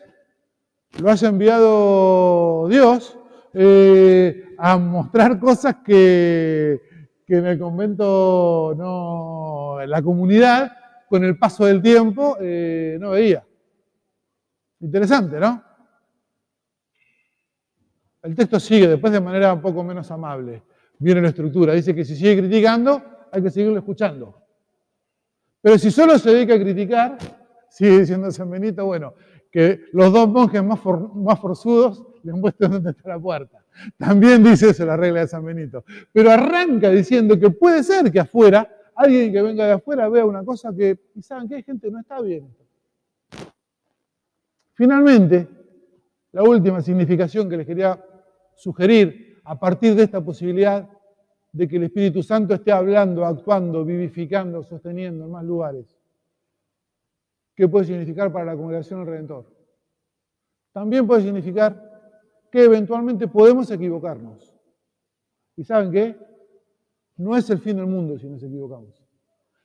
lo 0.99 1.11
haya 1.11 1.29
enviado 1.29 2.69
Dios 2.69 3.19
eh, 3.55 4.55
a 4.59 4.77
mostrar 4.77 5.39
cosas 5.41 5.77
que 5.83 6.81
que 7.31 7.37
en 7.37 7.47
el 7.47 7.61
convento 7.61 8.75
no, 8.77 9.79
la 9.87 10.03
comunidad, 10.03 10.73
con 11.09 11.23
el 11.23 11.39
paso 11.39 11.65
del 11.65 11.81
tiempo, 11.81 12.37
eh, 12.41 12.99
no 13.01 13.11
veía. 13.11 13.47
Interesante, 14.81 15.39
¿no? 15.39 15.63
El 18.21 18.35
texto 18.35 18.59
sigue 18.59 18.89
después 18.89 19.13
de 19.13 19.21
manera 19.21 19.55
un 19.55 19.63
poco 19.63 19.85
menos 19.85 20.11
amable. 20.11 20.65
Viene 21.01 21.23
la 21.23 21.29
estructura. 21.29 21.73
Dice 21.73 21.95
que 21.95 22.05
si 22.05 22.15
sigue 22.15 22.39
criticando, 22.39 23.03
hay 23.33 23.43
que 23.43 23.51
seguirlo 23.51 23.79
escuchando. 23.79 24.37
Pero 25.63 25.79
si 25.79 25.91
solo 25.91 26.19
se 26.19 26.31
dedica 26.31 26.55
a 26.55 26.59
criticar, 26.59 27.19
sigue 27.71 28.01
diciendo 28.01 28.31
San 28.31 28.51
Benito, 28.51 28.85
bueno, 28.85 29.15
que 29.51 29.87
los 29.93 30.13
dos 30.13 30.29
monjes 30.29 30.63
más, 30.63 30.79
más 31.15 31.41
forzudos 31.41 32.07
le 32.23 32.33
muestran 32.35 32.73
dónde 32.73 32.91
está 32.91 33.09
la 33.09 33.19
puerta. 33.19 33.65
También 33.97 34.45
dice 34.45 34.71
eso 34.71 34.85
la 34.85 34.97
regla 34.97 35.21
de 35.21 35.29
San 35.29 35.45
Benito. 35.45 35.85
Pero 36.13 36.31
arranca 36.31 36.91
diciendo 36.91 37.39
que 37.39 37.51
puede 37.51 37.83
ser 37.83 38.13
que 38.13 38.21
afuera, 38.21 38.69
alguien 38.95 39.33
que 39.33 39.41
venga 39.41 39.67
de 39.67 39.73
afuera 39.73 40.09
vea 40.09 40.27
una 40.27 40.45
cosa 40.45 40.75
que, 40.77 40.99
y 41.15 41.23
saben 41.23 41.49
que 41.49 41.57
hay 41.57 41.63
gente 41.63 41.91
no 41.91 42.01
está 42.01 42.21
bien. 42.21 42.47
Finalmente, 44.75 45.49
la 46.33 46.43
última 46.43 46.83
significación 46.83 47.49
que 47.49 47.57
les 47.57 47.67
quería 47.67 48.03
sugerir 48.55 49.30
a 49.45 49.59
partir 49.59 49.95
de 49.95 50.05
esta 50.05 50.21
posibilidad 50.21 50.89
de 51.53 51.69
que 51.69 51.77
el 51.77 51.85
Espíritu 51.85 52.23
Santo 52.23 52.55
esté 52.55 52.73
hablando, 52.73 53.25
actuando, 53.25 53.85
vivificando, 53.85 54.63
sosteniendo 54.63 55.25
en 55.25 55.31
más 55.31 55.45
lugares. 55.45 55.99
¿Qué 57.55 57.69
puede 57.69 57.87
significar 57.87 58.33
para 58.33 58.45
la 58.47 58.57
congregación 58.57 59.01
del 59.01 59.09
Redentor? 59.09 59.61
también 60.73 61.07
puede 61.07 61.23
significar 61.23 61.89
que 62.51 62.65
eventualmente 62.65 63.29
podemos 63.29 63.71
equivocarnos. 63.71 64.55
¿Y 65.57 65.65
saben 65.65 65.91
qué? 65.91 66.17
No 67.17 67.37
es 67.37 67.49
el 67.51 67.59
fin 67.59 67.77
del 67.77 67.87
mundo 67.87 68.19
si 68.19 68.29
nos 68.29 68.43
equivocamos. 68.43 69.03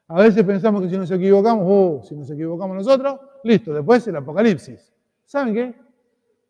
A 0.07 0.21
veces 0.21 0.43
pensamos 0.43 0.81
que 0.83 0.89
si 0.89 0.97
nos 0.97 1.09
equivocamos, 1.09 1.65
oh, 1.67 2.01
si 2.03 2.15
nos 2.15 2.29
equivocamos 2.29 2.75
nosotros, 2.75 3.19
listo, 3.43 3.73
después 3.73 4.07
el 4.07 4.15
apocalipsis. 4.17 4.93
¿Saben 5.23 5.53
qué? 5.53 5.75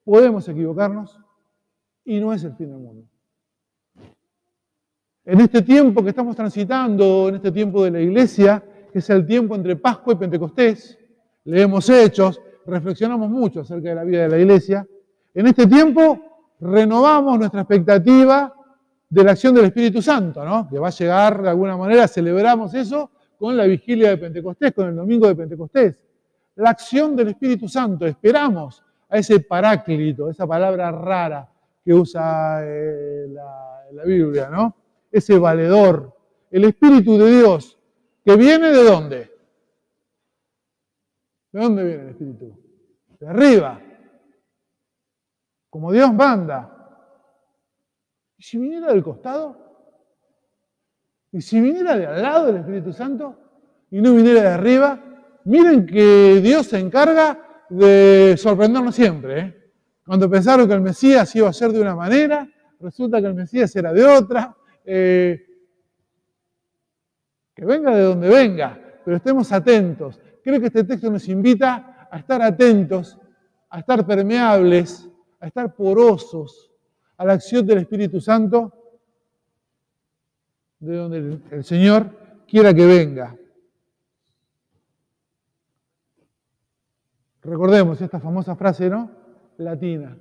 Podemos 0.04 0.48
equivocarnos 0.48 1.20
y 2.04 2.20
no 2.20 2.34
es 2.34 2.44
el 2.44 2.54
fin 2.54 2.70
del 2.70 2.80
mundo. 2.80 3.08
En 5.28 5.42
este 5.42 5.64
tiempo 5.64 6.04
que 6.04 6.10
estamos 6.10 6.36
transitando, 6.36 7.30
en 7.30 7.36
este 7.36 7.52
tiempo 7.52 7.84
de 7.84 7.90
la 7.90 8.00
iglesia, 8.00 8.64
que 8.94 9.00
es 9.00 9.10
el 9.10 9.26
tiempo 9.26 9.56
entre 9.56 9.76
Pascua 9.76 10.14
y 10.14 10.18
Pentecostés, 10.18 11.00
leemos 11.46 11.90
hechos, 11.90 12.40
reflexionamos 12.68 13.28
mucho 13.32 13.62
acerca 13.62 13.90
de 13.90 13.96
la 13.96 14.04
vida 14.04 14.22
de 14.22 14.30
la 14.30 14.38
iglesia. 14.38 14.88
En 15.34 15.48
este 15.48 15.66
tiempo 15.66 16.20
renovamos 16.60 17.40
nuestra 17.40 17.62
expectativa 17.62 18.54
de 19.10 19.24
la 19.24 19.32
acción 19.32 19.56
del 19.56 19.66
Espíritu 19.66 20.00
Santo, 20.00 20.46
¿no? 20.46 20.70
que 20.70 20.78
va 20.78 20.90
a 20.90 20.92
llegar 20.92 21.42
de 21.42 21.50
alguna 21.50 21.76
manera, 21.76 22.08
celebramos 22.08 22.76
eso 22.76 23.10
con 23.40 23.58
la 23.58 23.64
vigilia 23.64 24.10
de 24.10 24.18
Pentecostés, 24.18 24.74
con 24.74 24.90
el 24.90 24.96
domingo 24.96 25.28
de 25.28 25.34
Pentecostés. 25.34 26.00
La 26.58 26.70
acción 26.70 27.16
del 27.16 27.30
Espíritu 27.30 27.68
Santo, 27.68 28.06
esperamos 28.06 28.84
a 29.10 29.18
ese 29.18 29.40
paráclito, 29.40 30.30
esa 30.30 30.46
palabra 30.46 30.92
rara 30.92 31.50
que 31.84 31.96
usa 31.96 32.60
eh, 32.64 33.26
la, 33.28 33.86
la 33.92 34.04
Biblia, 34.04 34.50
¿no? 34.52 34.85
Ese 35.16 35.40
valedor, 35.40 36.14
el 36.52 36.66
Espíritu 36.66 37.18
de 37.18 37.38
Dios, 37.38 37.80
que 38.26 38.36
viene 38.36 38.70
de 38.70 38.84
dónde? 38.84 39.32
¿De 41.54 41.62
dónde 41.62 41.86
viene 41.86 42.04
el 42.04 42.10
Espíritu? 42.10 42.60
De 43.18 43.26
arriba, 43.26 43.82
como 45.70 45.94
Dios 45.94 46.14
manda. 46.14 46.70
¿Y 48.38 48.44
si 48.44 48.58
viniera 48.58 48.92
del 48.92 49.06
costado? 49.06 49.58
¿Y 51.32 51.40
si 51.40 51.62
viniera 51.62 51.96
de 51.98 52.08
al 52.08 52.22
lado 52.22 52.48
del 52.48 52.58
Espíritu 52.58 52.92
Santo 52.92 53.40
y 53.92 54.02
no 54.02 54.16
viniera 54.16 54.42
de 54.42 54.50
arriba? 54.50 55.02
Miren 55.46 55.86
que 55.86 56.42
Dios 56.44 56.66
se 56.68 56.78
encarga 56.78 57.64
de 57.70 58.36
sorprendernos 58.38 58.94
siempre. 58.94 59.40
¿eh? 59.40 59.72
Cuando 60.06 60.30
pensaron 60.30 60.68
que 60.68 60.74
el 60.74 60.82
Mesías 60.82 61.34
iba 61.38 61.48
a 61.48 61.54
ser 61.54 61.72
de 61.72 61.80
una 61.80 61.96
manera, 61.96 62.50
resulta 62.82 63.22
que 63.22 63.28
el 63.28 63.34
Mesías 63.34 63.74
era 63.78 63.94
de 63.94 64.04
otra. 64.04 64.54
Eh, 64.86 65.46
que 67.56 67.66
venga 67.66 67.96
de 67.96 68.04
donde 68.04 68.30
venga, 68.30 68.80
pero 69.04 69.18
estemos 69.18 69.52
atentos. 69.52 70.20
Creo 70.44 70.60
que 70.60 70.68
este 70.68 70.84
texto 70.84 71.10
nos 71.10 71.28
invita 71.30 72.08
a 72.12 72.20
estar 72.20 72.42
atentos, 72.42 73.18
a 73.70 73.80
estar 73.80 74.06
permeables, 74.06 75.10
a 75.40 75.48
estar 75.48 75.74
porosos 75.74 76.72
a 77.18 77.26
la 77.26 77.34
acción 77.34 77.66
del 77.66 77.80
Espíritu 77.80 78.20
Santo 78.20 78.74
de 80.80 80.96
donde 80.96 81.40
el 81.52 81.64
Señor 81.64 82.44
quiera 82.48 82.74
que 82.74 82.86
venga. 82.86 83.36
Recordemos 87.42 88.02
esta 88.02 88.20
famosa 88.20 88.56
frase, 88.56 88.90
¿no? 88.90 89.12
Latina. 89.58 90.18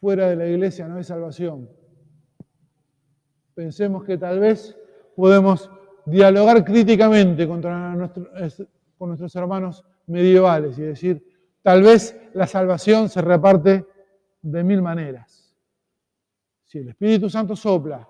Fuera 0.00 0.28
de 0.28 0.36
la 0.36 0.46
iglesia 0.46 0.86
no 0.86 0.96
hay 0.96 1.04
salvación. 1.04 1.68
Pensemos 3.58 4.04
que 4.04 4.16
tal 4.16 4.38
vez 4.38 4.78
podemos 5.16 5.68
dialogar 6.06 6.64
críticamente 6.64 7.48
con 7.48 7.60
nuestros 9.08 9.34
hermanos 9.34 9.84
medievales 10.06 10.78
y 10.78 10.82
decir, 10.82 11.40
tal 11.60 11.82
vez 11.82 12.16
la 12.34 12.46
salvación 12.46 13.08
se 13.08 13.20
reparte 13.20 13.84
de 14.42 14.62
mil 14.62 14.80
maneras. 14.80 15.58
Si 16.66 16.78
el 16.78 16.90
Espíritu 16.90 17.28
Santo 17.28 17.56
sopla, 17.56 18.08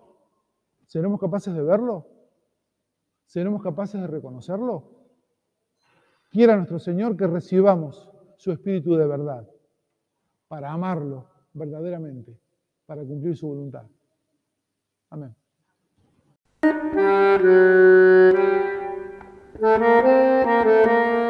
¿seremos 0.87 1.18
capaces 1.18 1.54
de 1.54 1.62
verlo? 1.62 2.06
¿Seremos 3.24 3.62
capaces 3.62 4.02
de 4.02 4.06
reconocerlo? 4.06 4.84
Quiera 6.28 6.56
nuestro 6.56 6.78
Señor 6.78 7.16
que 7.16 7.26
recibamos 7.26 8.11
su 8.37 8.52
Espíritu 8.52 8.96
de 8.96 9.06
verdad, 9.06 9.48
para 10.46 10.70
amarlo 10.70 11.26
verdaderamente, 11.54 12.38
para 12.84 13.02
cumplir 13.02 13.34
su 13.34 13.48
voluntad. 13.48 13.87
Amen. 15.11 15.35
Música 19.59 21.27